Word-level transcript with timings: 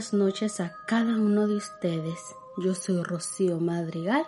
buenas 0.00 0.14
noches 0.14 0.60
a 0.60 0.74
cada 0.86 1.16
uno 1.16 1.46
de 1.46 1.56
ustedes. 1.56 2.34
Yo 2.56 2.74
soy 2.74 3.02
Rocío 3.02 3.60
Madrigal 3.60 4.24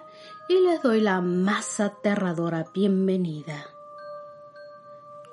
y 0.46 0.60
les 0.60 0.82
doy 0.82 1.00
la 1.00 1.22
más 1.22 1.80
aterradora 1.80 2.66
bienvenida. 2.74 3.68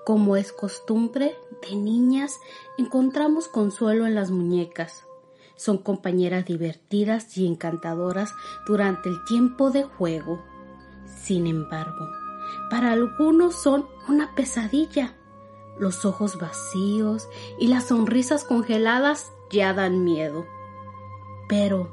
Como 0.05 0.37
es 0.37 0.53
costumbre, 0.53 1.35
de 1.61 1.75
niñas 1.75 2.39
encontramos 2.77 3.49
consuelo 3.49 4.05
en 4.05 4.15
las 4.15 4.31
muñecas. 4.31 5.03
Son 5.57 5.77
compañeras 5.77 6.45
divertidas 6.45 7.37
y 7.37 7.45
encantadoras 7.45 8.33
durante 8.65 9.09
el 9.09 9.21
tiempo 9.25 9.71
de 9.71 9.83
juego. 9.83 10.41
Sin 11.21 11.47
embargo, 11.47 12.07
para 12.69 12.93
algunos 12.93 13.55
son 13.55 13.89
una 14.07 14.33
pesadilla. 14.35 15.15
Los 15.77 16.05
ojos 16.05 16.37
vacíos 16.37 17.27
y 17.59 17.67
las 17.67 17.89
sonrisas 17.89 18.45
congeladas 18.45 19.33
ya 19.51 19.73
dan 19.73 20.03
miedo. 20.03 20.45
Pero, 21.47 21.89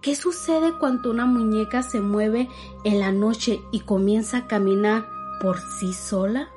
¿qué 0.00 0.14
sucede 0.16 0.78
cuando 0.78 1.10
una 1.10 1.26
muñeca 1.26 1.82
se 1.82 2.00
mueve 2.00 2.48
en 2.84 3.00
la 3.00 3.12
noche 3.12 3.60
y 3.70 3.80
comienza 3.80 4.38
a 4.38 4.46
caminar 4.46 5.06
por 5.40 5.58
sí 5.60 5.92
sola? 5.92 6.50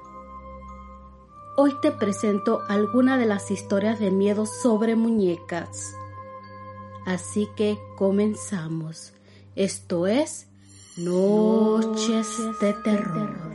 Hoy 1.56 1.76
te 1.82 1.92
presento 1.92 2.62
algunas 2.68 3.20
de 3.20 3.26
las 3.28 3.52
historias 3.52 4.00
de 4.00 4.10
miedo 4.10 4.46
sobre 4.46 4.96
muñecas. 4.96 5.96
Así 7.06 7.48
que 7.56 7.78
comenzamos. 7.96 9.14
Esto 9.56 10.08
es 10.08 10.48
Noches 10.98 12.28
de 12.60 12.74
Terror. 12.74 13.53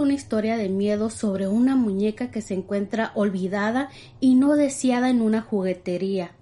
Una 0.00 0.14
historia 0.14 0.56
de 0.56 0.68
miedo 0.68 1.10
sobre 1.10 1.48
una 1.48 1.76
muñeca 1.76 2.30
que 2.30 2.42
se 2.42 2.54
encuentra 2.54 3.12
olvidada 3.14 3.88
y 4.20 4.34
no 4.34 4.56
deseada 4.56 5.10
en 5.10 5.22
una 5.22 5.42
juguetería, 5.42 6.32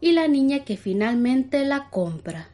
y 0.00 0.12
la 0.12 0.28
niña 0.28 0.64
que 0.64 0.76
finalmente 0.76 1.64
la 1.64 1.90
compra. 1.90 2.48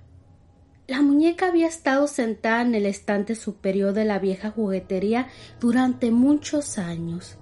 La 0.86 1.02
muñeca 1.02 1.46
había 1.46 1.68
estado 1.68 2.06
sentada 2.06 2.62
en 2.62 2.74
el 2.74 2.84
estante 2.84 3.36
superior 3.36 3.92
de 3.92 4.04
la 4.04 4.18
vieja 4.18 4.50
juguetería 4.50 5.28
durante 5.60 6.10
muchos 6.10 6.78
años. 6.78 7.36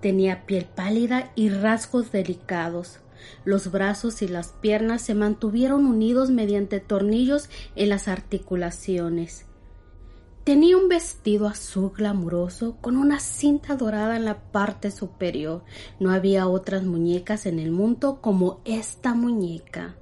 Tenía 0.00 0.46
piel 0.46 0.64
pálida 0.64 1.30
y 1.34 1.48
rasgos 1.48 2.12
delicados. 2.12 2.98
Los 3.44 3.70
brazos 3.70 4.22
y 4.22 4.28
las 4.28 4.48
piernas 4.48 5.02
se 5.02 5.14
mantuvieron 5.14 5.86
unidos 5.86 6.30
mediante 6.30 6.80
tornillos 6.80 7.48
en 7.76 7.88
las 7.88 8.08
articulaciones. 8.08 9.47
Tenía 10.48 10.78
un 10.78 10.88
vestido 10.88 11.46
azul 11.46 11.92
glamuroso 11.94 12.78
con 12.80 12.96
una 12.96 13.20
cinta 13.20 13.76
dorada 13.76 14.16
en 14.16 14.24
la 14.24 14.50
parte 14.50 14.90
superior. 14.90 15.62
No 16.00 16.10
había 16.10 16.48
otras 16.48 16.84
muñecas 16.84 17.44
en 17.44 17.58
el 17.58 17.70
mundo 17.70 18.22
como 18.22 18.62
esta 18.64 19.12
muñeca. 19.12 19.96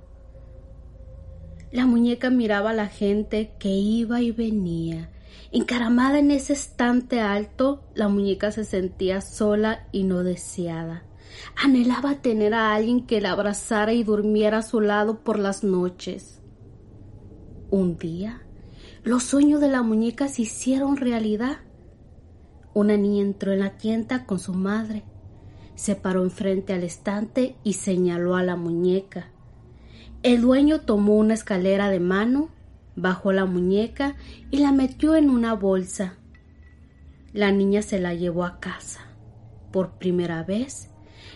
La 1.72 1.84
muñeca 1.84 2.30
miraba 2.30 2.70
a 2.70 2.74
la 2.74 2.86
gente 2.86 3.54
que 3.58 3.70
iba 3.70 4.22
y 4.22 4.30
venía. 4.30 5.10
Encaramada 5.50 6.20
en 6.20 6.30
ese 6.30 6.52
estante 6.52 7.18
alto, 7.18 7.82
la 7.96 8.06
muñeca 8.06 8.52
se 8.52 8.62
sentía 8.62 9.22
sola 9.22 9.88
y 9.90 10.04
no 10.04 10.22
deseada. 10.22 11.02
Anhelaba 11.56 12.22
tener 12.22 12.54
a 12.54 12.72
alguien 12.72 13.04
que 13.04 13.20
la 13.20 13.32
abrazara 13.32 13.94
y 13.94 14.04
durmiera 14.04 14.58
a 14.58 14.62
su 14.62 14.80
lado 14.80 15.24
por 15.24 15.40
las 15.40 15.64
noches. 15.64 16.40
Un 17.68 17.98
día, 17.98 18.45
los 19.06 19.22
sueños 19.22 19.60
de 19.60 19.68
la 19.68 19.82
muñeca 19.82 20.26
se 20.26 20.42
hicieron 20.42 20.96
realidad. 20.96 21.58
Una 22.74 22.96
niña 22.96 23.22
entró 23.22 23.52
en 23.52 23.60
la 23.60 23.78
tienda 23.78 24.26
con 24.26 24.40
su 24.40 24.52
madre, 24.52 25.04
se 25.76 25.94
paró 25.94 26.24
enfrente 26.24 26.72
al 26.72 26.82
estante 26.82 27.54
y 27.62 27.74
señaló 27.74 28.34
a 28.34 28.42
la 28.42 28.56
muñeca. 28.56 29.28
El 30.24 30.40
dueño 30.40 30.80
tomó 30.80 31.14
una 31.14 31.34
escalera 31.34 31.88
de 31.88 32.00
mano, 32.00 32.48
bajó 32.96 33.30
la 33.30 33.44
muñeca 33.44 34.16
y 34.50 34.58
la 34.58 34.72
metió 34.72 35.14
en 35.14 35.30
una 35.30 35.54
bolsa. 35.54 36.14
La 37.32 37.52
niña 37.52 37.82
se 37.82 38.00
la 38.00 38.12
llevó 38.12 38.42
a 38.42 38.58
casa. 38.58 39.02
Por 39.70 39.98
primera 39.98 40.42
vez, 40.42 40.90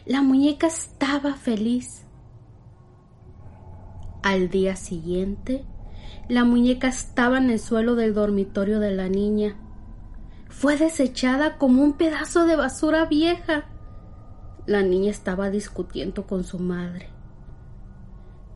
la 0.07 0.23
muñeca 0.23 0.67
estaba 0.67 1.35
feliz. 1.35 2.05
Al 4.25 4.49
día 4.49 4.75
siguiente, 4.75 5.65
la 6.31 6.45
muñeca 6.45 6.87
estaba 6.87 7.39
en 7.39 7.51
el 7.51 7.59
suelo 7.59 7.97
del 7.97 8.15
dormitorio 8.15 8.79
de 8.79 8.93
la 8.93 9.09
niña. 9.09 9.57
Fue 10.49 10.77
desechada 10.77 11.59
como 11.59 11.83
un 11.83 11.95
pedazo 11.95 12.47
de 12.47 12.55
basura 12.55 13.07
vieja. 13.07 13.65
La 14.65 14.83
niña 14.83 15.11
estaba 15.11 15.51
discutiendo 15.51 16.29
con 16.29 16.45
su 16.45 16.61
madre. 16.61 17.09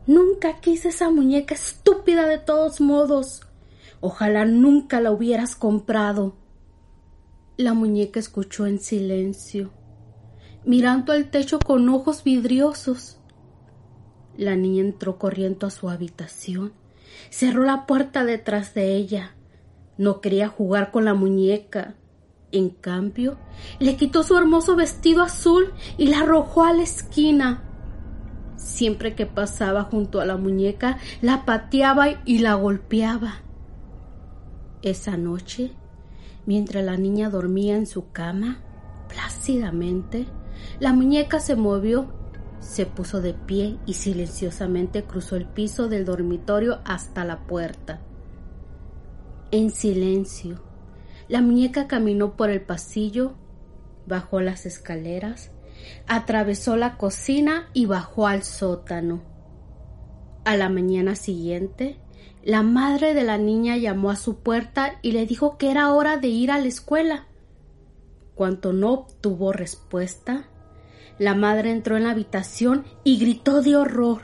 Nunca 0.07 0.61
quise 0.61 0.87
esa 0.87 1.09
muñeca 1.09 1.53
estúpida 1.53 2.27
de 2.27 2.37
todos 2.37 2.79
modos. 2.79 3.41
Ojalá 3.99 4.45
nunca 4.45 5.01
la 5.01 5.11
hubieras 5.11 5.57
comprado. 5.57 6.37
La 7.57 7.73
muñeca 7.73 8.21
escuchó 8.21 8.67
en 8.67 8.79
silencio, 8.79 9.71
mirando 10.63 11.11
al 11.11 11.29
techo 11.29 11.59
con 11.59 11.89
ojos 11.89 12.23
vidriosos. 12.23 13.19
La 14.37 14.55
niña 14.55 14.81
entró 14.81 15.17
corriendo 15.17 15.67
a 15.67 15.71
su 15.71 15.89
habitación 15.89 16.84
Cerró 17.29 17.63
la 17.63 17.85
puerta 17.85 18.23
detrás 18.23 18.73
de 18.73 18.95
ella. 18.95 19.35
No 19.97 20.21
quería 20.21 20.47
jugar 20.47 20.91
con 20.91 21.05
la 21.05 21.13
muñeca. 21.13 21.95
En 22.51 22.69
cambio, 22.69 23.37
le 23.79 23.97
quitó 23.97 24.23
su 24.23 24.37
hermoso 24.37 24.75
vestido 24.75 25.23
azul 25.23 25.73
y 25.97 26.07
la 26.07 26.19
arrojó 26.19 26.63
a 26.63 26.73
la 26.73 26.83
esquina. 26.83 27.63
Siempre 28.55 29.15
que 29.15 29.25
pasaba 29.25 29.83
junto 29.83 30.21
a 30.21 30.25
la 30.25 30.37
muñeca, 30.37 30.97
la 31.21 31.45
pateaba 31.45 32.21
y 32.25 32.39
la 32.39 32.53
golpeaba. 32.53 33.41
Esa 34.81 35.17
noche, 35.17 35.71
mientras 36.45 36.83
la 36.85 36.95
niña 36.95 37.29
dormía 37.29 37.75
en 37.75 37.87
su 37.87 38.11
cama, 38.11 38.59
plácidamente, 39.09 40.25
la 40.79 40.93
muñeca 40.93 41.39
se 41.39 41.55
movió 41.55 42.13
se 42.65 42.87
puso 42.87 43.21
de 43.21 43.33
pie 43.33 43.77
y 43.85 43.93
silenciosamente 43.93 45.03
cruzó 45.03 45.35
el 45.35 45.45
piso 45.45 45.87
del 45.87 46.03
dormitorio 46.03 46.79
hasta 46.83 47.23
la 47.23 47.45
puerta. 47.45 48.01
En 49.51 49.69
silencio, 49.69 50.61
la 51.27 51.41
muñeca 51.41 51.87
caminó 51.87 52.35
por 52.35 52.49
el 52.49 52.61
pasillo, 52.61 53.35
bajó 54.07 54.41
las 54.41 54.65
escaleras, 54.65 55.51
atravesó 56.07 56.75
la 56.75 56.97
cocina 56.97 57.69
y 57.73 57.85
bajó 57.85 58.25
al 58.25 58.43
sótano. 58.43 59.21
A 60.43 60.57
la 60.57 60.67
mañana 60.67 61.15
siguiente, 61.15 61.99
la 62.43 62.63
madre 62.63 63.13
de 63.13 63.23
la 63.23 63.37
niña 63.37 63.77
llamó 63.77 64.09
a 64.09 64.15
su 64.15 64.39
puerta 64.39 64.97
y 65.03 65.11
le 65.11 65.27
dijo 65.27 65.57
que 65.57 65.69
era 65.69 65.93
hora 65.93 66.17
de 66.17 66.29
ir 66.29 66.51
a 66.51 66.59
la 66.59 66.67
escuela. 66.67 67.27
Cuando 68.33 68.73
no 68.73 68.91
obtuvo 68.91 69.53
respuesta, 69.53 70.47
la 71.17 71.33
madre 71.33 71.71
entró 71.71 71.97
en 71.97 72.03
la 72.03 72.11
habitación 72.11 72.85
y 73.03 73.17
gritó 73.17 73.61
de 73.61 73.75
horror. 73.75 74.21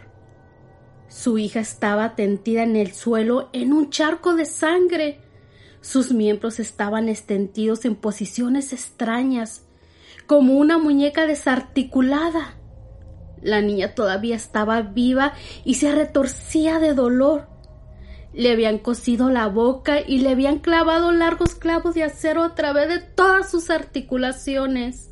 Su 1.07 1.37
hija 1.37 1.59
estaba 1.59 2.15
tendida 2.15 2.63
en 2.63 2.75
el 2.75 2.93
suelo 2.93 3.49
en 3.53 3.73
un 3.73 3.89
charco 3.89 4.35
de 4.35 4.45
sangre. 4.45 5.19
Sus 5.81 6.11
miembros 6.13 6.59
estaban 6.59 7.09
extendidos 7.09 7.85
en 7.85 7.95
posiciones 7.95 8.73
extrañas, 8.73 9.65
como 10.25 10.53
una 10.57 10.77
muñeca 10.77 11.25
desarticulada. 11.25 12.55
La 13.41 13.61
niña 13.61 13.95
todavía 13.95 14.35
estaba 14.35 14.81
viva 14.81 15.33
y 15.65 15.75
se 15.75 15.91
retorcía 15.93 16.79
de 16.79 16.93
dolor. 16.93 17.47
Le 18.33 18.51
habían 18.51 18.77
cosido 18.77 19.29
la 19.29 19.47
boca 19.47 19.99
y 19.99 20.19
le 20.19 20.29
habían 20.29 20.59
clavado 20.59 21.11
largos 21.11 21.55
clavos 21.55 21.95
de 21.95 22.03
acero 22.03 22.43
a 22.43 22.55
través 22.55 22.87
de 22.87 22.99
todas 22.99 23.49
sus 23.49 23.69
articulaciones 23.69 25.10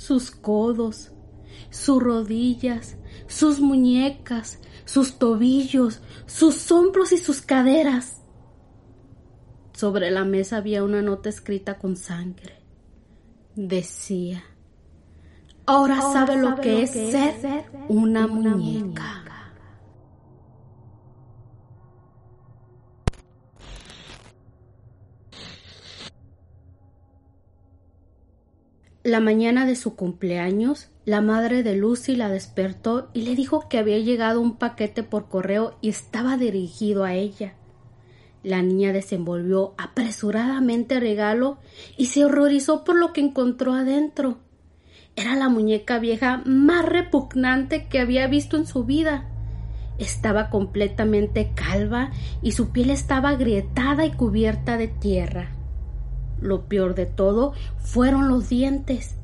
sus 0.00 0.30
codos, 0.30 1.12
sus 1.68 2.02
rodillas, 2.02 2.96
sus 3.26 3.60
muñecas, 3.60 4.58
sus 4.86 5.18
tobillos, 5.18 6.00
sus 6.24 6.72
hombros 6.72 7.12
y 7.12 7.18
sus 7.18 7.42
caderas. 7.42 8.22
Sobre 9.74 10.10
la 10.10 10.24
mesa 10.24 10.56
había 10.56 10.82
una 10.84 11.02
nota 11.02 11.28
escrita 11.28 11.76
con 11.76 11.96
sangre. 11.96 12.54
Decía, 13.54 14.42
ahora, 15.66 16.00
sabe, 16.00 16.38
lo, 16.38 16.56
que 16.56 16.82
es 16.82 16.92
ser 16.92 17.66
una, 17.90 18.26
muñeca. 18.26 19.24
La 29.10 29.18
mañana 29.18 29.66
de 29.66 29.74
su 29.74 29.96
cumpleaños, 29.96 30.88
la 31.04 31.20
madre 31.20 31.64
de 31.64 31.74
Lucy 31.74 32.14
la 32.14 32.28
despertó 32.28 33.10
y 33.12 33.22
le 33.22 33.34
dijo 33.34 33.68
que 33.68 33.76
había 33.76 33.98
llegado 33.98 34.40
un 34.40 34.54
paquete 34.54 35.02
por 35.02 35.28
correo 35.28 35.76
y 35.80 35.88
estaba 35.88 36.36
dirigido 36.36 37.02
a 37.02 37.14
ella. 37.14 37.54
La 38.44 38.62
niña 38.62 38.92
desenvolvió 38.92 39.74
apresuradamente 39.78 40.94
el 40.94 41.00
regalo 41.00 41.58
y 41.96 42.06
se 42.06 42.24
horrorizó 42.24 42.84
por 42.84 42.94
lo 42.94 43.12
que 43.12 43.20
encontró 43.20 43.74
adentro. 43.74 44.38
Era 45.16 45.34
la 45.34 45.48
muñeca 45.48 45.98
vieja 45.98 46.44
más 46.46 46.84
repugnante 46.84 47.88
que 47.88 47.98
había 47.98 48.28
visto 48.28 48.56
en 48.56 48.64
su 48.64 48.84
vida. 48.84 49.28
Estaba 49.98 50.50
completamente 50.50 51.50
calva 51.56 52.12
y 52.42 52.52
su 52.52 52.70
piel 52.70 52.90
estaba 52.90 53.30
agrietada 53.30 54.06
y 54.06 54.12
cubierta 54.12 54.76
de 54.76 54.86
tierra. 54.86 55.56
Lo 56.40 56.66
peor 56.68 56.94
de 56.94 57.06
todo 57.06 57.52
fueron 57.78 58.28
los 58.28 58.48
dientes. 58.48 59.16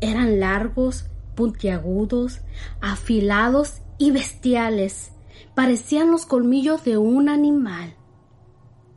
Eran 0.00 0.40
largos, 0.40 1.06
puntiagudos, 1.34 2.40
afilados 2.80 3.82
y 3.98 4.10
bestiales. 4.10 5.12
Parecían 5.54 6.10
los 6.10 6.26
colmillos 6.26 6.84
de 6.84 6.98
un 6.98 7.28
animal. 7.28 7.94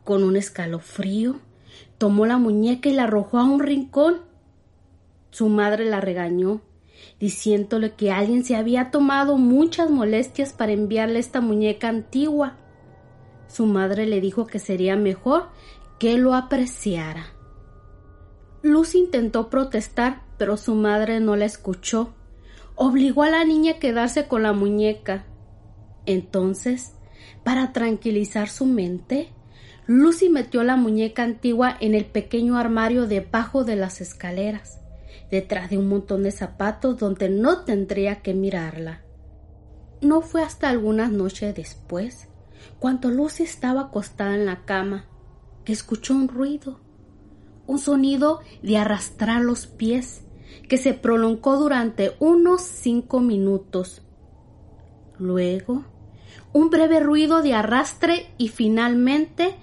Con 0.04 0.24
un 0.24 0.36
escalofrío, 0.36 1.36
tomó 1.98 2.26
la 2.26 2.38
muñeca 2.38 2.88
y 2.88 2.94
la 2.94 3.04
arrojó 3.04 3.38
a 3.38 3.44
un 3.44 3.60
rincón. 3.60 4.22
Su 5.30 5.48
madre 5.48 5.84
la 5.84 6.00
regañó, 6.00 6.60
diciéndole 7.20 7.92
que 7.92 8.10
alguien 8.10 8.44
se 8.44 8.56
había 8.56 8.90
tomado 8.90 9.38
muchas 9.38 9.90
molestias 9.90 10.52
para 10.52 10.72
enviarle 10.72 11.18
esta 11.18 11.40
muñeca 11.40 11.88
antigua. 11.88 12.56
Su 13.48 13.66
madre 13.66 14.06
le 14.06 14.20
dijo 14.20 14.46
que 14.46 14.58
sería 14.58 14.96
mejor 14.96 15.48
que 15.98 16.18
lo 16.18 16.34
apreciara. 16.34 17.31
Lucy 18.62 18.98
intentó 18.98 19.50
protestar, 19.50 20.22
pero 20.38 20.56
su 20.56 20.74
madre 20.74 21.18
no 21.18 21.34
la 21.34 21.44
escuchó. 21.44 22.14
Obligó 22.76 23.24
a 23.24 23.30
la 23.30 23.44
niña 23.44 23.72
a 23.72 23.78
quedarse 23.78 24.28
con 24.28 24.44
la 24.44 24.52
muñeca. 24.52 25.24
Entonces, 26.06 26.92
para 27.44 27.72
tranquilizar 27.72 28.48
su 28.48 28.66
mente, 28.66 29.30
Lucy 29.86 30.28
metió 30.28 30.62
la 30.62 30.76
muñeca 30.76 31.24
antigua 31.24 31.76
en 31.80 31.94
el 31.94 32.04
pequeño 32.04 32.56
armario 32.56 33.08
debajo 33.08 33.64
de 33.64 33.74
las 33.74 34.00
escaleras, 34.00 34.78
detrás 35.28 35.70
de 35.70 35.78
un 35.78 35.88
montón 35.88 36.22
de 36.22 36.30
zapatos 36.30 36.98
donde 36.98 37.28
no 37.28 37.64
tendría 37.64 38.22
que 38.22 38.32
mirarla. 38.32 39.02
No 40.00 40.20
fue 40.20 40.42
hasta 40.42 40.68
algunas 40.68 41.10
noches 41.10 41.54
después, 41.54 42.28
cuando 42.78 43.10
Lucy 43.10 43.42
estaba 43.42 43.82
acostada 43.82 44.36
en 44.36 44.46
la 44.46 44.64
cama, 44.64 45.06
que 45.64 45.72
escuchó 45.72 46.14
un 46.14 46.28
ruido, 46.28 46.80
un 47.66 47.78
sonido 47.78 48.40
de 48.62 48.78
arrastrar 48.78 49.42
los 49.42 49.66
pies, 49.66 50.24
que 50.68 50.76
se 50.78 50.94
prolongó 50.94 51.56
durante 51.56 52.12
unos 52.18 52.62
cinco 52.62 53.20
minutos. 53.20 54.02
Luego, 55.18 55.84
un 56.52 56.70
breve 56.70 57.00
ruido 57.00 57.42
de 57.42 57.54
arrastre 57.54 58.26
y 58.38 58.48
finalmente 58.48 59.54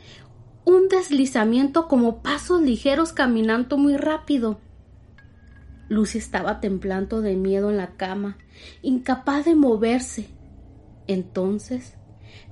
un 0.66 0.88
deslizamiento 0.88 1.88
como 1.88 2.22
pasos 2.22 2.62
ligeros 2.62 3.12
caminando 3.12 3.78
muy 3.78 3.98
rápido. 3.98 4.60
Lucy 5.88 6.19
estaba 6.19 6.60
temblando 6.60 7.22
de 7.22 7.36
miedo 7.36 7.72
en 7.72 7.78
la 7.78 7.95
cama, 7.98 8.38
incapaz 8.84 9.45
de 9.45 9.56
moverse. 9.56 10.30
Entonces 11.07 11.95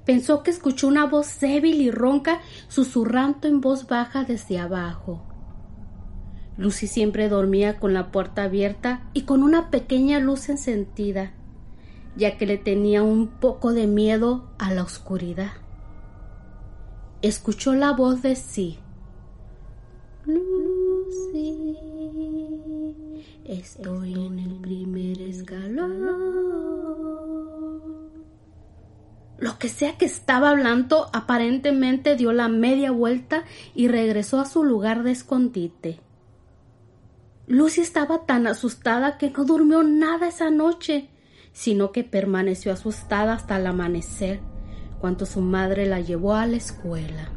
pensó 0.05 0.41
que 0.41 0.50
escuchó 0.50 0.88
una 0.88 1.05
voz 1.05 1.39
débil 1.39 1.81
y 1.81 1.91
ronca 1.91 2.41
susurrando 2.67 3.47
en 3.47 3.61
voz 3.61 3.88
baja 3.88 4.23
desde 4.23 4.57
abajo. 4.57 5.26
Lucy 6.57 6.88
siempre 6.88 7.30
dormía 7.30 7.80
con 7.80 7.94
la 7.94 8.12
puerta 8.12 8.44
abierta 8.44 9.01
y 9.13 9.24
con 9.24 9.44
una 9.44 9.69
pequeña 9.69 10.19
luz 10.19 10.50
encendida 10.50 11.33
ya 12.18 12.38
que 12.38 12.45
le 12.45 12.57
tenía 12.57 13.04
un 13.04 13.27
poco 13.27 13.74
de 13.74 13.88
miedo 13.88 14.50
a 14.57 14.74
la 14.74 14.83
oscuridad. 14.83 15.51
Escuchó 17.21 17.74
la 17.74 17.92
voz 17.92 18.21
de 18.24 18.36
sí. 18.36 18.80
Lucy, 20.25 21.77
estoy 23.45 24.13
en 24.13 24.39
el 24.39 24.56
primer 24.56 25.21
escalón. 25.21 26.07
Lo 29.38 29.60
que 29.60 29.69
sea 29.69 29.98
que 29.98 30.06
estaba 30.06 30.50
hablando 30.50 31.12
aparentemente 31.13 32.15
dio 32.15 32.33
la 32.33 32.48
media 32.48 32.89
vuelta 32.92 33.44
y 33.75 33.88
regresó 33.88 34.39
a 34.39 34.45
su 34.45 34.63
lugar 34.63 35.03
de 35.03 35.12
escondite. 35.12 36.00
Lucy 37.47 37.81
estaba 37.81 38.25
tan 38.25 38.45
asustada 38.45 39.17
que 39.17 39.31
no 39.31 39.45
durmió 39.45 39.81
nada 39.83 40.27
esa 40.27 40.49
noche 40.49 41.09
sino 41.57 41.91
que 41.91 42.03
permaneció 42.03 42.71
asustada 42.71 43.33
hasta 43.33 43.57
el 43.57 43.65
amanecer, 43.65 44.41
cuando 45.01 45.25
su 45.25 45.41
madre 45.41 45.88
la 45.88 45.99
llevó 45.99 46.35
a 46.35 46.45
la 46.45 46.55
escuela. 46.55 47.29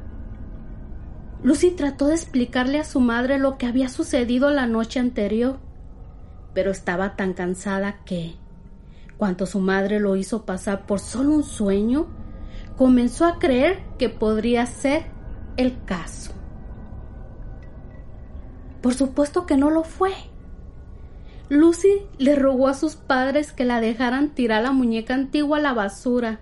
Lucy 1.43 1.71
trató 1.71 2.09
de 2.09 2.17
explicarle 2.17 2.79
a 2.79 2.85
su 2.85 3.01
madre 3.01 3.39
lo 3.39 3.57
que 3.57 3.65
había 3.65 3.89
sucedido 3.89 4.51
la 4.51 4.67
noche 4.67 5.01
anterior, 5.01 5.59
pero 6.53 6.71
estaba 6.71 7.17
tan 7.17 7.33
cansada 7.33 8.05
que, 8.05 8.35
cuando 9.17 9.47
su 9.47 9.59
madre 9.59 10.01
lo 10.01 10.17
hizo 10.17 10.45
pasar 10.45 10.85
por 10.85 11.01
solo 11.01 11.31
un 11.31 11.43
sueño, 11.43 12.09
comenzó 12.77 13.25
a 13.25 13.39
creer 13.39 13.83
que 13.99 14.11
podría 14.11 14.67
ser 14.67 15.07
el 15.57 15.83
caso. 15.87 16.35
Por 18.81 18.95
supuesto 18.95 19.47
que 19.47 19.57
no 19.57 19.71
lo 19.71 19.85
fue. 19.85 20.13
Lucy 21.49 22.03
le 22.19 22.37
rogó 22.37 22.69
a 22.69 22.75
sus 22.75 22.95
padres 22.95 23.53
que 23.53 23.65
la 23.65 23.81
dejaran 23.81 24.35
tirar 24.35 24.63
la 24.63 24.71
muñeca 24.71 25.15
antigua 25.15 25.59
a 25.59 25.61
la 25.61 25.73
basura, 25.73 26.41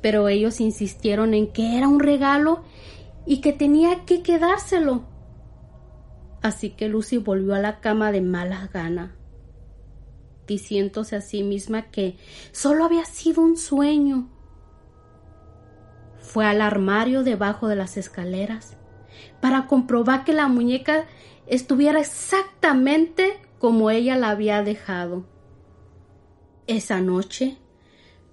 pero 0.00 0.28
ellos 0.28 0.60
insistieron 0.60 1.34
en 1.34 1.52
que 1.52 1.76
era 1.76 1.88
un 1.88 1.98
regalo 1.98 2.62
y 3.26 3.40
que 3.40 3.52
tenía 3.52 4.04
que 4.04 4.22
quedárselo. 4.22 5.02
Así 6.42 6.70
que 6.70 6.88
Lucy 6.88 7.16
volvió 7.16 7.54
a 7.54 7.58
la 7.58 7.80
cama 7.80 8.12
de 8.12 8.20
mala 8.20 8.68
gana, 8.72 9.16
diciéndose 10.46 11.16
a 11.16 11.20
sí 11.20 11.42
misma 11.42 11.90
que 11.90 12.16
solo 12.52 12.84
había 12.84 13.06
sido 13.06 13.42
un 13.42 13.56
sueño. 13.56 14.28
Fue 16.20 16.46
al 16.46 16.60
armario 16.60 17.24
debajo 17.24 17.66
de 17.66 17.76
las 17.76 17.96
escaleras 17.96 18.76
para 19.40 19.66
comprobar 19.66 20.24
que 20.24 20.32
la 20.32 20.48
muñeca 20.48 21.06
estuviera 21.46 22.00
exactamente 22.00 23.38
como 23.58 23.90
ella 23.90 24.16
la 24.16 24.30
había 24.30 24.62
dejado. 24.62 25.24
Esa 26.66 27.00
noche, 27.00 27.58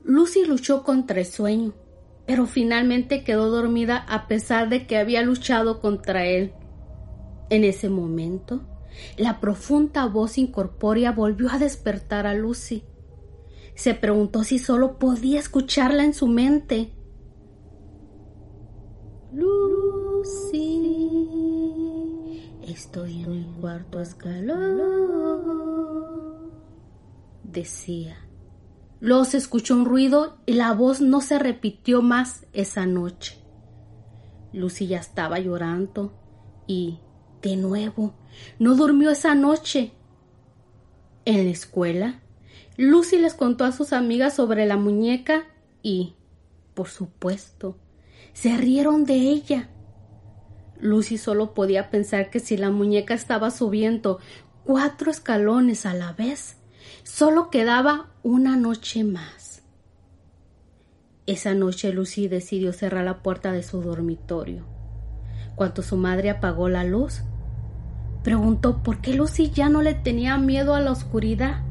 Lucy 0.03 0.45
luchó 0.45 0.83
contra 0.83 1.19
el 1.19 1.25
sueño, 1.25 1.73
pero 2.25 2.45
finalmente 2.45 3.23
quedó 3.23 3.49
dormida 3.49 3.97
a 3.97 4.27
pesar 4.27 4.69
de 4.69 4.87
que 4.87 4.97
había 4.97 5.21
luchado 5.21 5.81
contra 5.81 6.25
él. 6.25 6.53
En 7.49 7.63
ese 7.65 7.89
momento, 7.89 8.61
la 9.17 9.39
profunda 9.39 10.05
voz 10.05 10.37
incorpórea 10.37 11.11
volvió 11.11 11.49
a 11.49 11.59
despertar 11.59 12.25
a 12.27 12.33
Lucy. 12.33 12.83
Se 13.75 13.93
preguntó 13.93 14.43
si 14.43 14.59
solo 14.59 14.97
podía 14.99 15.39
escucharla 15.39 16.03
en 16.03 16.13
su 16.13 16.27
mente. 16.27 16.93
Lucy, 19.33 19.70
estoy 22.71 23.23
en 23.23 23.31
el 23.31 23.45
cuarto 23.59 23.99
escalón, 24.01 24.81
decía. 27.43 28.17
Luego 28.99 29.25
se 29.25 29.37
escuchó 29.37 29.75
un 29.75 29.85
ruido 29.85 30.37
y 30.45 30.53
la 30.53 30.73
voz 30.73 31.01
no 31.01 31.21
se 31.21 31.39
repitió 31.39 32.01
más 32.01 32.45
esa 32.53 32.85
noche. 32.85 33.37
Lucy 34.53 34.87
ya 34.87 34.99
estaba 34.99 35.39
llorando 35.39 36.13
y, 36.67 36.99
de 37.41 37.55
nuevo, 37.55 38.13
no 38.59 38.75
durmió 38.75 39.09
esa 39.09 39.33
noche. 39.33 39.93
En 41.25 41.45
la 41.45 41.51
escuela, 41.51 42.21
Lucy 42.77 43.17
les 43.17 43.33
contó 43.33 43.65
a 43.65 43.71
sus 43.71 43.93
amigas 43.93 44.35
sobre 44.35 44.65
la 44.65 44.77
muñeca 44.77 45.45
y, 45.81 46.15
por 46.73 46.89
supuesto, 46.89 47.77
se 48.33 48.55
rieron 48.57 49.05
de 49.05 49.15
ella. 49.15 49.69
Lucy 50.81 51.17
solo 51.17 51.53
podía 51.53 51.89
pensar 51.89 52.29
que 52.29 52.39
si 52.39 52.57
la 52.57 52.71
muñeca 52.71 53.13
estaba 53.13 53.51
subiendo 53.51 54.19
cuatro 54.65 55.11
escalones 55.11 55.85
a 55.85 55.93
la 55.93 56.13
vez, 56.13 56.57
solo 57.03 57.49
quedaba 57.49 58.09
una 58.23 58.57
noche 58.57 59.03
más. 59.03 59.61
Esa 61.27 61.53
noche 61.53 61.93
Lucy 61.93 62.27
decidió 62.27 62.73
cerrar 62.73 63.05
la 63.05 63.21
puerta 63.21 63.51
de 63.51 63.63
su 63.63 63.81
dormitorio. 63.81 64.65
Cuando 65.55 65.83
su 65.83 65.97
madre 65.97 66.29
apagó 66.31 66.67
la 66.67 66.83
luz, 66.83 67.21
preguntó 68.23 68.81
por 68.81 69.01
qué 69.01 69.13
Lucy 69.13 69.51
ya 69.51 69.69
no 69.69 69.81
le 69.81 69.93
tenía 69.93 70.37
miedo 70.37 70.73
a 70.73 70.81
la 70.81 70.91
oscuridad. 70.91 71.61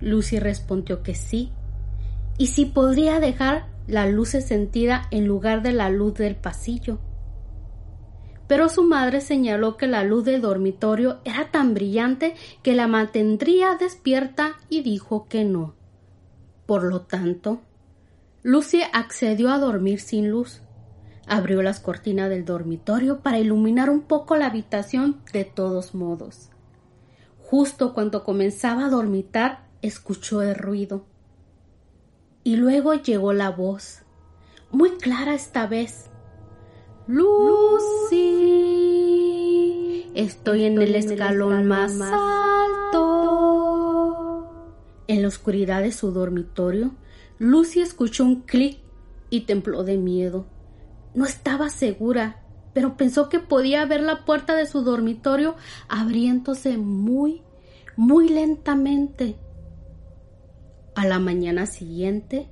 Lucy 0.00 0.38
respondió 0.38 1.02
que 1.02 1.14
sí, 1.14 1.52
y 2.36 2.48
si 2.48 2.66
podría 2.66 3.20
dejar 3.20 3.66
la 3.86 4.06
luz 4.06 4.34
encendida 4.34 5.06
en 5.10 5.26
lugar 5.26 5.62
de 5.62 5.72
la 5.72 5.88
luz 5.90 6.14
del 6.14 6.34
pasillo. 6.34 6.98
Pero 8.46 8.68
su 8.68 8.82
madre 8.82 9.20
señaló 9.20 9.76
que 9.76 9.86
la 9.86 10.04
luz 10.04 10.24
del 10.24 10.40
dormitorio 10.40 11.18
era 11.24 11.50
tan 11.50 11.74
brillante 11.74 12.34
que 12.62 12.74
la 12.74 12.86
mantendría 12.86 13.74
despierta 13.74 14.56
y 14.68 14.82
dijo 14.82 15.26
que 15.28 15.44
no. 15.44 15.74
Por 16.66 16.84
lo 16.84 17.02
tanto, 17.02 17.60
Lucy 18.42 18.82
accedió 18.92 19.50
a 19.50 19.58
dormir 19.58 20.00
sin 20.00 20.30
luz. 20.30 20.60
Abrió 21.26 21.62
las 21.62 21.80
cortinas 21.80 22.30
del 22.30 22.44
dormitorio 22.44 23.20
para 23.20 23.40
iluminar 23.40 23.90
un 23.90 24.02
poco 24.02 24.36
la 24.36 24.46
habitación 24.46 25.20
de 25.32 25.44
todos 25.44 25.94
modos. 25.94 26.50
Justo 27.40 27.94
cuando 27.94 28.22
comenzaba 28.22 28.86
a 28.86 28.90
dormitar, 28.90 29.66
escuchó 29.82 30.42
el 30.42 30.54
ruido. 30.54 31.04
Y 32.44 32.56
luego 32.56 32.94
llegó 32.94 33.32
la 33.32 33.50
voz, 33.50 34.02
muy 34.70 34.90
clara 34.90 35.34
esta 35.34 35.66
vez. 35.66 36.10
Lucy, 37.08 38.16
estoy 40.16 40.64
en 40.64 40.82
el 40.82 40.96
escalón 40.96 41.68
más 41.68 42.00
alto. 42.00 42.96
En 45.06 45.22
la 45.22 45.28
oscuridad 45.28 45.82
de 45.82 45.92
su 45.92 46.10
dormitorio, 46.10 46.96
Lucy 47.38 47.80
escuchó 47.80 48.24
un 48.24 48.40
clic 48.40 48.80
y 49.30 49.42
tembló 49.42 49.84
de 49.84 49.98
miedo. 49.98 50.46
No 51.14 51.26
estaba 51.26 51.70
segura, 51.70 52.42
pero 52.74 52.96
pensó 52.96 53.28
que 53.28 53.38
podía 53.38 53.86
ver 53.86 54.00
la 54.00 54.24
puerta 54.24 54.56
de 54.56 54.66
su 54.66 54.82
dormitorio 54.82 55.54
abriéndose 55.88 56.76
muy, 56.76 57.42
muy 57.94 58.28
lentamente. 58.28 59.36
A 60.96 61.06
la 61.06 61.20
mañana 61.20 61.66
siguiente, 61.66 62.48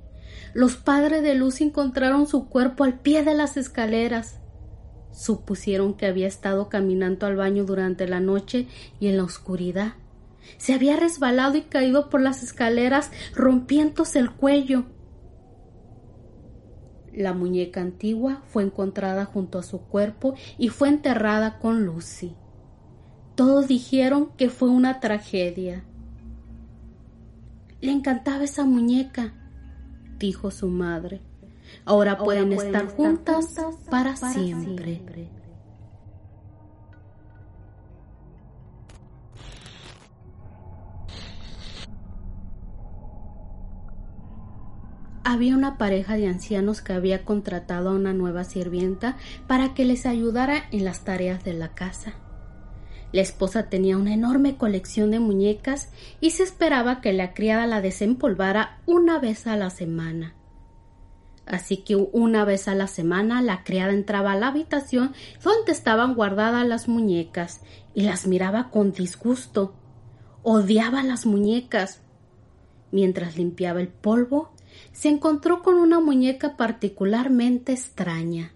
los 0.53 0.77
padres 0.77 1.23
de 1.23 1.35
Lucy 1.35 1.65
encontraron 1.65 2.25
su 2.25 2.47
cuerpo 2.47 2.85
al 2.85 3.01
pie 3.01 3.25
de 3.25 3.33
las 3.33 3.57
escaleras. 3.57 4.39
Supusieron 5.15 5.93
que 5.93 6.05
había 6.05 6.27
estado 6.27 6.67
caminando 6.67 7.25
al 7.25 7.37
baño 7.37 7.63
durante 7.63 8.07
la 8.07 8.19
noche 8.19 8.67
y 8.99 9.07
en 9.07 9.17
la 9.17 9.23
oscuridad. 9.23 9.93
Se 10.57 10.73
había 10.73 10.97
resbalado 10.97 11.57
y 11.57 11.61
caído 11.61 12.09
por 12.09 12.21
las 12.21 12.43
escaleras, 12.43 13.11
rompiéndose 13.33 14.19
el 14.19 14.31
cuello. 14.31 14.85
La 17.13 17.33
muñeca 17.33 17.79
antigua 17.79 18.43
fue 18.47 18.63
encontrada 18.63 19.23
junto 19.23 19.57
a 19.57 19.63
su 19.63 19.79
cuerpo 19.79 20.35
y 20.57 20.67
fue 20.67 20.89
enterrada 20.89 21.59
con 21.59 21.85
Lucy. 21.85 22.35
Todos 23.35 23.69
dijeron 23.69 24.31
que 24.37 24.49
fue 24.49 24.69
una 24.69 24.99
tragedia. 24.99 25.85
Le 27.79 27.91
encantaba 27.91 28.43
esa 28.43 28.65
muñeca, 28.65 29.33
dijo 30.19 30.51
su 30.51 30.67
madre. 30.67 31.21
Ahora, 31.85 32.17
pueden, 32.17 32.51
estar, 32.51 32.87
juntas, 32.87 33.55
para, 33.89 34.15
siempre. 34.15 35.01
Había 45.27 45.55
una 45.55 45.77
pareja 45.77 46.17
de 46.17 46.27
ancianos 46.27 46.81
que 46.81 46.93
había 46.93 47.25
contratado 47.25 47.89
a 47.89 47.93
una 47.93 48.13
nueva 48.13 48.43
sirvienta 48.43 49.17
para 49.47 49.73
que 49.73 49.83
les 49.83 50.05
ayudara 50.05 50.65
en 50.71 50.85
las 50.85 51.03
tareas 51.03 51.43
de 51.43 51.53
la 51.53 51.69
casa. 51.73 52.13
La 53.11 53.21
esposa 53.21 53.69
tenía 53.69 53.97
una 53.97 54.13
enorme 54.13 54.55
colección 54.55 55.09
de 55.09 55.19
muñecas 55.19 55.89
y 56.21 56.31
se 56.31 56.43
esperaba 56.43 57.01
que 57.01 57.11
la 57.11 57.33
criada 57.33 57.65
la 57.65 57.81
desempolvara 57.81 58.79
una 58.85 59.19
vez 59.19 59.47
a 59.47 59.55
la 59.55 59.71
semana. 59.71 60.35
Así 61.45 61.77
que 61.77 61.95
una 61.95 62.43
vez 62.43 62.67
a 62.67 62.75
la 62.75 62.87
semana 62.87 63.41
la 63.41 63.63
criada 63.63 63.93
entraba 63.93 64.31
a 64.31 64.35
la 64.35 64.47
habitación 64.47 65.13
donde 65.43 65.71
estaban 65.71 66.15
guardadas 66.15 66.67
las 66.67 66.87
muñecas 66.87 67.61
y 67.93 68.01
las 68.01 68.25
miraba 68.25 68.71
con 68.71 68.93
disgusto. 68.93 69.73
Odiaba 70.41 71.03
las 71.03 71.25
muñecas. 71.25 72.01
Mientras 72.91 73.37
limpiaba 73.37 73.79
el 73.79 73.89
polvo, 73.89 74.51
se 74.91 75.09
encontró 75.09 75.61
con 75.61 75.75
una 75.75 75.99
muñeca 75.99 76.57
particularmente 76.57 77.73
extraña. 77.73 78.51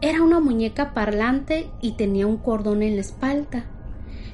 Era 0.00 0.22
una 0.22 0.40
muñeca 0.40 0.94
parlante 0.94 1.70
y 1.80 1.92
tenía 1.92 2.26
un 2.26 2.38
cordón 2.38 2.82
en 2.82 2.96
la 2.96 3.02
espalda. 3.02 3.66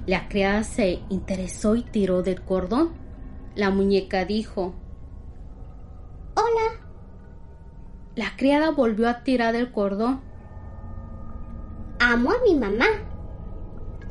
La 0.06 0.28
criada 0.28 0.62
se 0.62 1.00
interesó 1.10 1.76
y 1.76 1.82
tiró 1.82 2.22
del 2.22 2.40
cordón. 2.40 2.90
La 3.54 3.70
muñeca 3.70 4.24
dijo 4.24 4.74
Hola. 6.34 6.87
La 8.18 8.34
criada 8.36 8.72
volvió 8.72 9.08
a 9.08 9.22
tirar 9.22 9.52
del 9.52 9.70
cordón. 9.70 10.18
Amo 12.00 12.32
a 12.32 12.42
mi 12.44 12.56
mamá, 12.56 12.86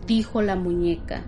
dijo 0.06 0.42
la 0.42 0.56
muñeca. 0.56 1.26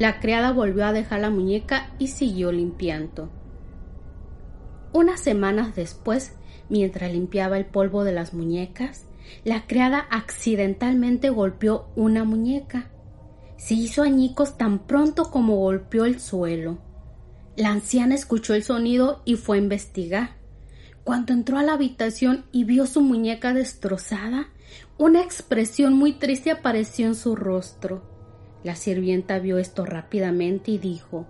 La 0.00 0.18
criada 0.18 0.50
volvió 0.50 0.84
a 0.84 0.92
dejar 0.92 1.20
la 1.20 1.30
muñeca 1.30 1.90
y 2.00 2.08
siguió 2.08 2.50
limpiando. 2.50 3.30
Unas 4.92 5.20
semanas 5.20 5.76
después, 5.76 6.34
mientras 6.68 7.12
limpiaba 7.12 7.56
el 7.56 7.66
polvo 7.66 8.02
de 8.02 8.10
las 8.10 8.34
muñecas, 8.34 9.06
la 9.44 9.68
criada 9.68 10.08
accidentalmente 10.10 11.30
golpeó 11.30 11.86
una 11.94 12.24
muñeca. 12.24 12.90
Se 13.58 13.74
hizo 13.74 14.02
añicos 14.02 14.58
tan 14.58 14.88
pronto 14.88 15.30
como 15.30 15.54
golpeó 15.54 16.04
el 16.04 16.18
suelo. 16.18 16.78
La 17.54 17.70
anciana 17.70 18.16
escuchó 18.16 18.54
el 18.54 18.64
sonido 18.64 19.22
y 19.24 19.36
fue 19.36 19.58
a 19.58 19.60
investigar. 19.60 20.45
Cuando 21.06 21.32
entró 21.32 21.56
a 21.56 21.62
la 21.62 21.74
habitación 21.74 22.46
y 22.50 22.64
vio 22.64 22.84
su 22.84 23.00
muñeca 23.00 23.54
destrozada, 23.54 24.48
una 24.98 25.22
expresión 25.22 25.92
muy 25.92 26.14
triste 26.14 26.50
apareció 26.50 27.06
en 27.06 27.14
su 27.14 27.36
rostro. 27.36 28.02
La 28.64 28.74
sirvienta 28.74 29.38
vio 29.38 29.58
esto 29.58 29.86
rápidamente 29.86 30.72
y 30.72 30.78
dijo 30.78 31.28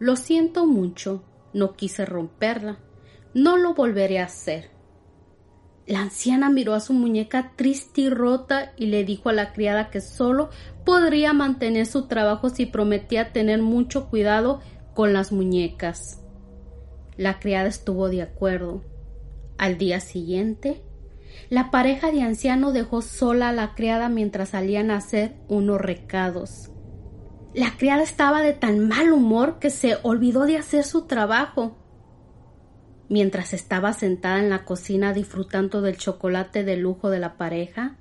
Lo 0.00 0.16
siento 0.16 0.66
mucho, 0.66 1.22
no 1.52 1.74
quise 1.74 2.04
romperla. 2.04 2.78
No 3.32 3.56
lo 3.58 3.74
volveré 3.74 4.18
a 4.18 4.24
hacer. 4.24 4.70
La 5.86 6.00
anciana 6.00 6.50
miró 6.50 6.74
a 6.74 6.80
su 6.80 6.92
muñeca 6.92 7.52
triste 7.54 8.00
y 8.00 8.10
rota 8.10 8.72
y 8.76 8.86
le 8.86 9.04
dijo 9.04 9.28
a 9.28 9.34
la 9.34 9.52
criada 9.52 9.88
que 9.88 10.00
solo 10.00 10.50
podría 10.84 11.32
mantener 11.32 11.86
su 11.86 12.08
trabajo 12.08 12.48
si 12.48 12.66
prometía 12.66 13.32
tener 13.32 13.62
mucho 13.62 14.08
cuidado 14.10 14.62
con 14.94 15.12
las 15.12 15.30
muñecas. 15.30 16.20
La 17.16 17.38
criada 17.38 17.68
estuvo 17.68 18.08
de 18.08 18.22
acuerdo. 18.22 18.82
Al 19.58 19.78
día 19.78 20.00
siguiente, 20.00 20.82
la 21.48 21.70
pareja 21.70 22.10
de 22.10 22.22
ancianos 22.22 22.74
dejó 22.74 23.02
sola 23.02 23.50
a 23.50 23.52
la 23.52 23.74
criada 23.74 24.08
mientras 24.08 24.50
salían 24.50 24.90
a 24.90 24.96
hacer 24.96 25.36
unos 25.48 25.80
recados. 25.80 26.70
La 27.54 27.76
criada 27.76 28.02
estaba 28.02 28.42
de 28.42 28.52
tan 28.52 28.86
mal 28.86 29.12
humor 29.12 29.58
que 29.58 29.70
se 29.70 29.96
olvidó 30.02 30.44
de 30.44 30.58
hacer 30.58 30.84
su 30.84 31.06
trabajo. 31.06 31.78
Mientras 33.08 33.54
estaba 33.54 33.92
sentada 33.92 34.40
en 34.40 34.50
la 34.50 34.64
cocina 34.64 35.12
disfrutando 35.12 35.80
del 35.80 35.96
chocolate 35.96 36.64
de 36.64 36.76
lujo 36.76 37.08
de 37.08 37.20
la 37.20 37.36
pareja, 37.36 37.96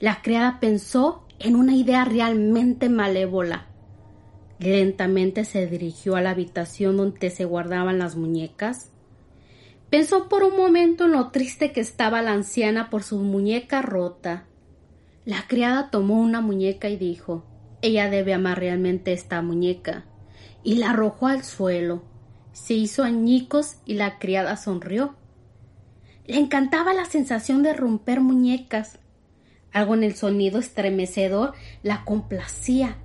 la 0.00 0.22
criada 0.22 0.60
pensó 0.60 1.26
en 1.38 1.56
una 1.56 1.74
idea 1.74 2.04
realmente 2.04 2.88
malévola. 2.88 3.66
Lentamente 4.58 5.44
se 5.44 5.66
dirigió 5.66 6.16
a 6.16 6.22
la 6.22 6.30
habitación 6.30 6.96
donde 6.96 7.28
se 7.30 7.44
guardaban 7.44 7.98
las 7.98 8.16
muñecas. 8.16 8.92
Pensó 9.90 10.28
por 10.28 10.42
un 10.42 10.56
momento 10.56 11.04
en 11.04 11.12
lo 11.12 11.30
triste 11.30 11.72
que 11.72 11.80
estaba 11.80 12.22
la 12.22 12.32
anciana 12.32 12.90
por 12.90 13.02
su 13.02 13.18
muñeca 13.18 13.82
rota. 13.82 14.44
La 15.24 15.46
criada 15.46 15.90
tomó 15.90 16.20
una 16.20 16.40
muñeca 16.40 16.88
y 16.88 16.96
dijo 16.96 17.44
Ella 17.82 18.10
debe 18.10 18.34
amar 18.34 18.58
realmente 18.58 19.12
esta 19.12 19.42
muñeca, 19.42 20.04
y 20.62 20.76
la 20.76 20.90
arrojó 20.90 21.28
al 21.28 21.44
suelo 21.44 22.02
se 22.56 22.72
hizo 22.72 23.04
añicos 23.04 23.76
y 23.84 23.94
la 23.94 24.18
criada 24.18 24.56
sonrió. 24.56 25.14
Le 26.24 26.38
encantaba 26.38 26.94
la 26.94 27.04
sensación 27.04 27.62
de 27.62 27.74
romper 27.74 28.22
muñecas. 28.22 28.98
Algo 29.72 29.92
en 29.92 30.02
el 30.02 30.14
sonido 30.14 30.58
estremecedor 30.58 31.52
la 31.82 32.02
complacía. 32.06 32.96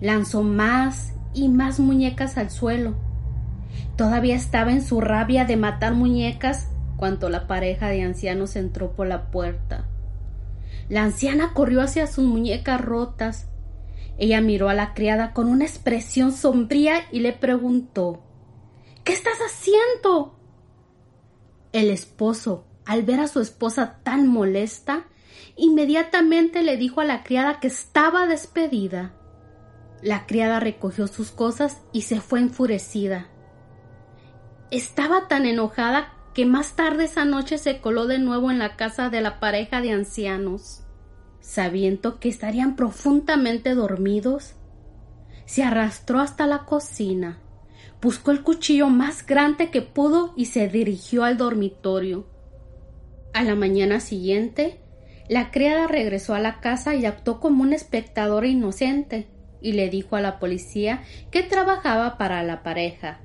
Lanzó 0.00 0.44
más 0.44 1.12
y 1.34 1.48
más 1.48 1.80
muñecas 1.80 2.38
al 2.38 2.50
suelo. 2.50 2.94
Todavía 3.96 4.36
estaba 4.36 4.72
en 4.72 4.82
su 4.82 5.00
rabia 5.00 5.44
de 5.44 5.56
matar 5.56 5.94
muñecas 5.94 6.68
cuando 6.96 7.28
la 7.28 7.46
pareja 7.46 7.88
de 7.88 8.02
ancianos 8.02 8.56
entró 8.56 8.92
por 8.92 9.06
la 9.06 9.30
puerta. 9.30 9.86
La 10.88 11.02
anciana 11.02 11.52
corrió 11.54 11.82
hacia 11.82 12.06
sus 12.06 12.24
muñecas 12.24 12.80
rotas. 12.80 13.46
Ella 14.18 14.40
miró 14.40 14.68
a 14.68 14.74
la 14.74 14.94
criada 14.94 15.32
con 15.32 15.48
una 15.48 15.64
expresión 15.64 16.32
sombría 16.32 17.02
y 17.12 17.20
le 17.20 17.32
preguntó 17.32 18.22
¿Qué 19.04 19.12
estás 19.12 19.38
haciendo? 19.38 20.38
El 21.72 21.90
esposo, 21.90 22.64
al 22.84 23.02
ver 23.02 23.20
a 23.20 23.28
su 23.28 23.40
esposa 23.40 24.00
tan 24.02 24.26
molesta, 24.26 25.06
inmediatamente 25.56 26.62
le 26.62 26.76
dijo 26.76 27.00
a 27.00 27.04
la 27.04 27.22
criada 27.22 27.60
que 27.60 27.68
estaba 27.68 28.26
despedida. 28.26 29.14
La 30.02 30.26
criada 30.26 30.60
recogió 30.60 31.06
sus 31.06 31.30
cosas 31.30 31.78
y 31.92 32.02
se 32.02 32.20
fue 32.20 32.40
enfurecida. 32.40 33.28
Estaba 34.70 35.28
tan 35.28 35.46
enojada 35.46 36.12
que 36.34 36.44
más 36.44 36.76
tarde 36.76 37.04
esa 37.04 37.24
noche 37.24 37.56
se 37.56 37.80
coló 37.80 38.06
de 38.06 38.18
nuevo 38.18 38.50
en 38.50 38.58
la 38.58 38.76
casa 38.76 39.08
de 39.08 39.22
la 39.22 39.40
pareja 39.40 39.80
de 39.80 39.92
ancianos. 39.92 40.84
sabiendo 41.40 42.20
que 42.20 42.28
estarían 42.28 42.76
profundamente 42.76 43.74
dormidos, 43.74 44.56
se 45.46 45.64
arrastró 45.64 46.20
hasta 46.20 46.46
la 46.46 46.66
cocina, 46.66 47.38
buscó 48.02 48.32
el 48.32 48.42
cuchillo 48.42 48.90
más 48.90 49.24
grande 49.24 49.70
que 49.70 49.80
pudo 49.80 50.34
y 50.36 50.44
se 50.44 50.68
dirigió 50.68 51.24
al 51.24 51.38
dormitorio. 51.38 52.26
A 53.32 53.44
la 53.44 53.54
mañana 53.54 54.00
siguiente, 54.00 54.82
la 55.30 55.50
criada 55.50 55.86
regresó 55.86 56.34
a 56.34 56.40
la 56.40 56.60
casa 56.60 56.94
y 56.94 57.06
actuó 57.06 57.40
como 57.40 57.62
un 57.62 57.72
espectador 57.72 58.44
inocente 58.44 59.28
y 59.62 59.72
le 59.72 59.88
dijo 59.88 60.16
a 60.16 60.20
la 60.20 60.38
policía 60.38 61.02
que 61.30 61.42
trabajaba 61.42 62.18
para 62.18 62.42
la 62.42 62.62
pareja. 62.62 63.20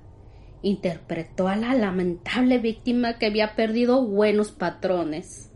Interpretó 0.63 1.49
a 1.49 1.57
la 1.57 1.75
lamentable 1.75 2.57
víctima 2.57 3.19
que 3.19 3.25
había 3.25 3.53
perdido 3.53 4.07
buenos 4.07 4.51
patrones. 4.51 5.51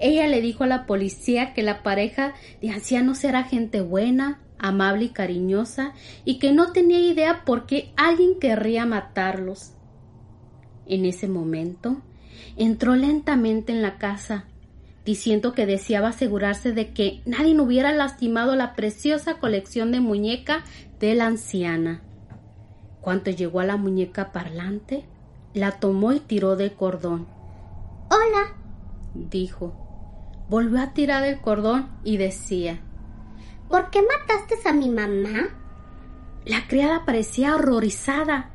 Ella 0.00 0.26
le 0.26 0.40
dijo 0.40 0.64
a 0.64 0.66
la 0.66 0.84
policía 0.84 1.54
que 1.54 1.62
la 1.62 1.84
pareja 1.84 2.34
de 2.60 2.70
ancianos 2.70 3.22
era 3.22 3.44
gente 3.44 3.82
buena, 3.82 4.40
amable 4.58 5.04
y 5.04 5.08
cariñosa, 5.10 5.94
y 6.24 6.40
que 6.40 6.52
no 6.52 6.72
tenía 6.72 6.98
idea 6.98 7.44
por 7.44 7.66
qué 7.66 7.92
alguien 7.96 8.40
querría 8.40 8.84
matarlos. 8.84 9.74
En 10.86 11.04
ese 11.04 11.28
momento 11.28 12.02
entró 12.56 12.96
lentamente 12.96 13.70
en 13.70 13.80
la 13.80 13.96
casa, 13.98 14.46
diciendo 15.04 15.52
que 15.54 15.66
deseaba 15.66 16.08
asegurarse 16.08 16.72
de 16.72 16.92
que 16.92 17.22
nadie 17.26 17.58
hubiera 17.60 17.92
lastimado 17.92 18.56
la 18.56 18.74
preciosa 18.74 19.34
colección 19.34 19.92
de 19.92 20.00
muñeca 20.00 20.64
de 20.98 21.14
la 21.14 21.26
anciana. 21.26 22.02
Cuando 23.00 23.30
llegó 23.30 23.60
a 23.60 23.64
la 23.64 23.76
muñeca 23.76 24.32
parlante, 24.32 25.04
la 25.54 25.72
tomó 25.72 26.12
y 26.12 26.20
tiró 26.20 26.56
del 26.56 26.74
cordón. 26.74 27.26
Hola, 28.10 28.54
dijo. 29.14 29.74
Volvió 30.48 30.80
a 30.80 30.92
tirar 30.92 31.24
el 31.24 31.40
cordón 31.40 31.88
y 32.02 32.16
decía 32.16 32.80
¿Por 33.68 33.90
qué 33.90 34.02
mataste 34.02 34.68
a 34.68 34.72
mi 34.72 34.88
mamá? 34.88 35.56
La 36.44 36.66
criada 36.66 37.04
parecía 37.04 37.54
horrorizada. 37.54 38.50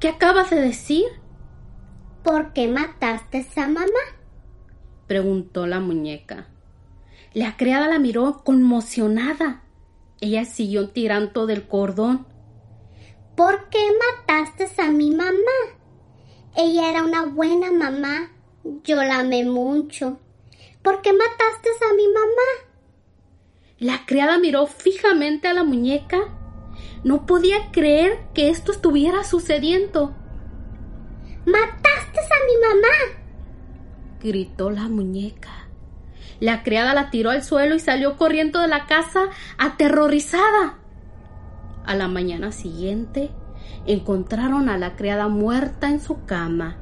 ¿Qué 0.00 0.08
acabas 0.08 0.50
de 0.50 0.60
decir? 0.60 1.04
¿Por 2.24 2.52
qué 2.52 2.66
mataste 2.66 3.46
a 3.56 3.68
mamá? 3.68 3.86
preguntó 5.06 5.68
la 5.68 5.78
muñeca. 5.78 6.48
La 7.32 7.56
criada 7.56 7.86
la 7.86 8.00
miró 8.00 8.42
conmocionada. 8.42 9.62
Ella 10.20 10.44
siguió 10.44 10.88
tirando 10.88 11.46
del 11.46 11.68
cordón. 11.68 12.26
¿Por 13.36 13.68
qué 13.68 13.78
mataste 13.92 14.66
a 14.80 14.90
mi 14.90 15.10
mamá? 15.10 15.58
Ella 16.56 16.88
era 16.88 17.04
una 17.04 17.26
buena 17.26 17.70
mamá. 17.70 18.30
Yo 18.82 18.96
la 18.96 19.18
amé 19.18 19.44
mucho. 19.44 20.18
¿Por 20.82 21.02
qué 21.02 21.12
mataste 21.12 21.68
a 21.90 21.94
mi 21.94 22.08
mamá? 22.08 22.72
La 23.78 24.06
criada 24.06 24.38
miró 24.38 24.66
fijamente 24.66 25.48
a 25.48 25.52
la 25.52 25.64
muñeca. 25.64 26.18
No 27.04 27.26
podía 27.26 27.70
creer 27.72 28.20
que 28.32 28.48
esto 28.48 28.72
estuviera 28.72 29.22
sucediendo. 29.22 30.14
¡Mataste 31.44 32.20
a 32.20 32.46
mi 32.46 32.74
mamá! 32.74 33.20
gritó 34.18 34.70
la 34.70 34.88
muñeca. 34.88 35.68
La 36.40 36.62
criada 36.62 36.94
la 36.94 37.10
tiró 37.10 37.28
al 37.30 37.44
suelo 37.44 37.74
y 37.74 37.80
salió 37.80 38.16
corriendo 38.16 38.60
de 38.60 38.68
la 38.68 38.86
casa 38.86 39.24
aterrorizada. 39.58 40.78
A 41.86 41.94
la 41.94 42.08
mañana 42.08 42.50
siguiente 42.50 43.30
encontraron 43.86 44.68
a 44.68 44.76
la 44.76 44.96
criada 44.96 45.28
muerta 45.28 45.88
en 45.88 46.00
su 46.00 46.24
cama. 46.24 46.78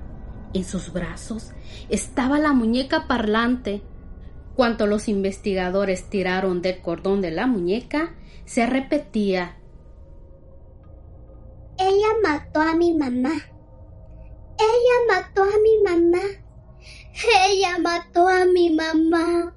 En 0.55 0.65
sus 0.65 0.93
brazos 0.93 1.53
estaba 1.91 2.39
la 2.39 2.53
muñeca 2.53 3.07
parlante. 3.07 3.83
Cuando 4.57 4.87
los 4.87 5.09
investigadores 5.09 6.09
tiraron 6.09 6.63
del 6.63 6.81
cordón 6.81 7.21
de 7.21 7.33
la 7.33 7.47
muñeca, 7.47 8.15
se 8.47 8.67
repetía 8.67 9.59
Ella 11.79 12.09
mató 12.23 12.63
a 12.63 12.75
mi 12.75 12.95
mamá. 12.95 13.33
Ella 14.59 14.97
mató 15.09 15.43
a 15.43 15.59
mi 15.63 15.83
mamá. 15.85 16.23
Ella 17.49 17.79
mató 17.79 18.29
a 18.29 18.45
mi 18.47 18.71
mamá. 18.71 19.55